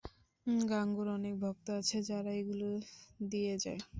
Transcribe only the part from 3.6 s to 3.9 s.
যায়।